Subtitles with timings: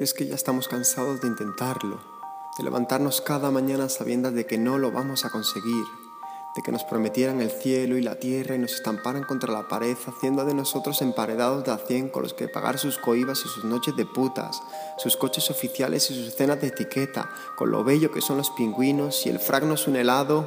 [0.00, 2.00] Es que ya estamos cansados de intentarlo,
[2.58, 5.84] de levantarnos cada mañana sabiendo de que no lo vamos a conseguir,
[6.56, 9.96] de que nos prometieran el cielo y la tierra y nos estamparan contra la pared,
[10.04, 13.62] haciendo de nosotros emparedados de a cien con los que pagar sus coibas y sus
[13.62, 14.64] noches de putas,
[14.98, 19.24] sus coches oficiales y sus cenas de etiqueta, con lo bello que son los pingüinos
[19.26, 20.44] y el fragnos un helado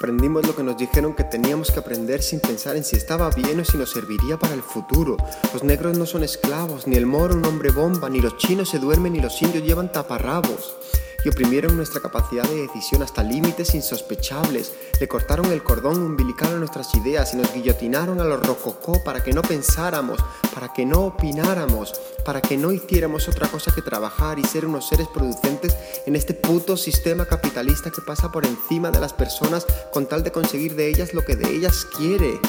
[0.00, 3.60] Aprendimos lo que nos dijeron que teníamos que aprender sin pensar en si estaba bien
[3.60, 5.18] o si nos serviría para el futuro.
[5.52, 8.78] Los negros no son esclavos, ni el moro un hombre bomba, ni los chinos se
[8.78, 10.74] duermen, ni los indios llevan taparrabos
[11.24, 14.72] y oprimieron nuestra capacidad de decisión hasta límites insospechables.
[15.00, 19.22] Le cortaron el cordón umbilical a nuestras ideas y nos guillotinaron a los rococó para
[19.22, 20.18] que no pensáramos,
[20.54, 21.92] para que no opináramos,
[22.24, 26.34] para que no hiciéramos otra cosa que trabajar y ser unos seres producentes en este
[26.34, 30.88] puto sistema capitalista que pasa por encima de las personas con tal de conseguir de
[30.88, 32.40] ellas lo que de ellas quiere.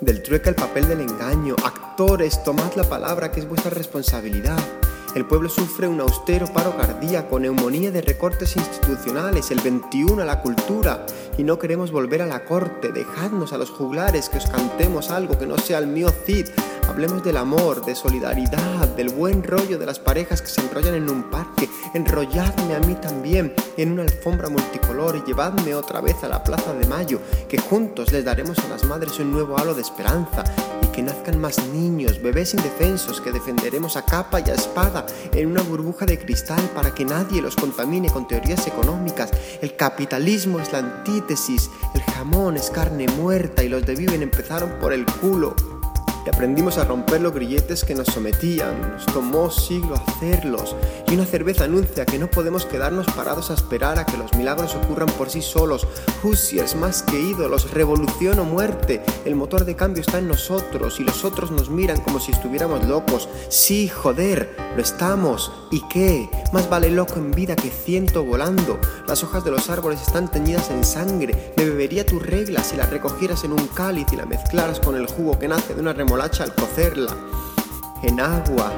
[0.00, 1.56] Del trueque el papel del engaño.
[1.64, 4.58] Actores, tomad la palabra que es vuestra responsabilidad.
[5.14, 10.42] El pueblo sufre un austero paro cardíaco, neumonía de recortes institucionales, el 21 a la
[10.42, 11.06] cultura,
[11.38, 12.90] y no queremos volver a la corte.
[12.90, 16.48] Dejadnos a los juglares que os cantemos algo que no sea el mío Cid.
[16.88, 21.08] Hablemos del amor, de solidaridad, del buen rollo de las parejas que se enrollan en
[21.08, 21.68] un parque.
[21.94, 26.74] Enrolladme a mí también en una alfombra multicolor y llevadme otra vez a la Plaza
[26.74, 30.42] de Mayo, que juntos les daremos a las madres un nuevo halo de esperanza
[30.94, 35.62] que nazcan más niños, bebés indefensos que defenderemos a capa y a espada en una
[35.62, 39.30] burbuja de cristal para que nadie los contamine con teorías económicas.
[39.60, 44.78] El capitalismo es la antítesis, el jamón es carne muerta y los de Viven empezaron
[44.80, 45.56] por el culo
[46.24, 48.92] y aprendimos a romper los grilletes que nos sometían.
[48.92, 50.74] Nos tomó siglo hacerlos
[51.08, 54.74] y una cerveza anuncia que no podemos quedarnos parados a esperar a que los milagros
[54.74, 55.86] ocurran por sí solos.
[56.22, 59.02] Hussiers más que ídolos, revolución o muerte.
[59.24, 62.86] El motor de cambio está en nosotros y los otros nos miran como si estuviéramos
[62.86, 63.28] locos.
[63.48, 65.52] Sí, joder, lo estamos.
[65.70, 66.30] ¿Y qué?
[66.52, 68.78] Más vale loco en vida que ciento volando.
[69.06, 71.52] Las hojas de los árboles están teñidas en sangre.
[71.56, 75.06] Me bebería tu regla si la recogieras en un cáliz y la mezclaras con el
[75.06, 77.12] jugo que nace de una remolacha al cocerla,
[78.02, 78.72] en agua.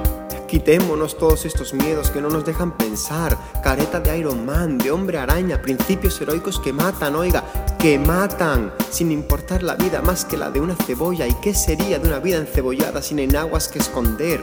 [0.48, 3.36] Quitémonos todos estos miedos que no nos dejan pensar.
[3.62, 7.44] Careta de Iron Man, de hombre araña, principios heroicos que matan, oiga,
[7.78, 11.26] que matan, sin importar la vida más que la de una cebolla.
[11.26, 14.42] ¿Y qué sería de una vida encebollada sin enaguas que esconder?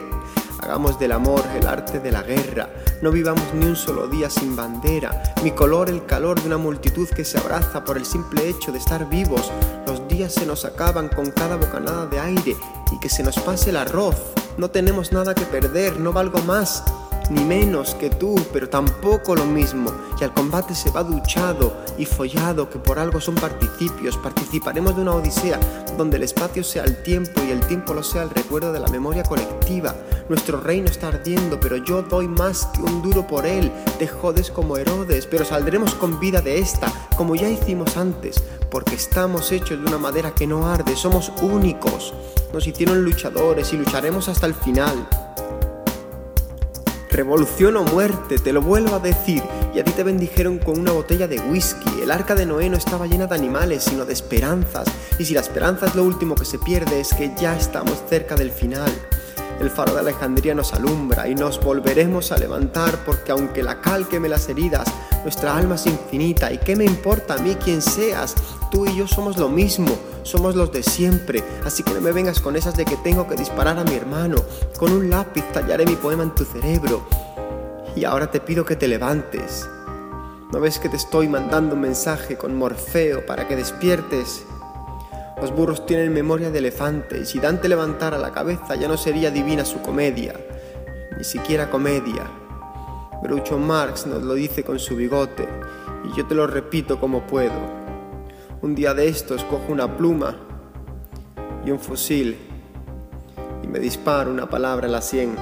[0.60, 2.70] Hagamos del amor el arte de la guerra.
[3.02, 5.34] No vivamos ni un solo día sin bandera.
[5.44, 8.78] Mi color el calor de una multitud que se abraza por el simple hecho de
[8.78, 9.52] estar vivos.
[9.88, 12.56] Los días se nos acaban con cada bocanada de aire
[12.92, 14.16] y que se nos pase el arroz.
[14.58, 16.84] No tenemos nada que perder, no valgo más
[17.30, 19.92] ni menos que tú, pero tampoco lo mismo.
[20.20, 24.18] Y al combate se va duchado y follado, que por algo son participios.
[24.18, 25.60] Participaremos de una odisea
[25.98, 28.88] donde el espacio sea el tiempo y el tiempo lo sea el recuerdo de la
[28.88, 29.96] memoria colectiva.
[30.30, 33.72] Nuestro reino está ardiendo, pero yo doy más que un duro por él.
[34.00, 38.96] Te jodes como Herodes, pero saldremos con vida de esta, como ya hicimos antes, porque
[38.96, 42.14] estamos hechos de una madera que no arde, somos únicos.
[42.54, 45.08] Nos hicieron luchadores y lucharemos hasta el final.
[47.14, 49.44] Revolución o muerte, te lo vuelvo a decir.
[49.72, 52.02] Y a ti te bendijeron con una botella de whisky.
[52.02, 54.88] El arca de Noé no estaba llena de animales, sino de esperanzas.
[55.20, 58.36] Y si la esperanza es lo último que se pierde, es que ya estamos cerca
[58.36, 58.92] del final.
[59.60, 64.08] El faro de Alejandría nos alumbra y nos volveremos a levantar porque aunque la cal
[64.08, 64.88] queme las heridas,
[65.24, 68.36] nuestra alma es infinita y qué me importa a mí quién seas,
[68.72, 72.42] tú y yo somos lo mismo, somos los de siempre, así que no me vengas
[72.42, 74.38] con esas de que tengo que disparar a mi hermano,
[74.78, 77.08] con un lápiz tallaré mi poema en tu cerebro.
[77.96, 79.70] Y ahora te pido que te levantes.
[80.52, 84.46] ¿No ves que te estoy mandando un mensaje con Morfeo para que despiertes?
[85.44, 89.30] Los burros tienen memoria de elefante y si Dante levantara la cabeza ya no sería
[89.30, 90.40] divina su comedia,
[91.18, 92.24] ni siquiera comedia.
[93.22, 95.46] Groucho Marx nos lo dice con su bigote
[96.06, 97.60] y yo te lo repito como puedo.
[98.62, 100.38] Un día de estos cojo una pluma
[101.66, 102.38] y un fusil
[103.62, 105.36] y me disparo una palabra en la sien.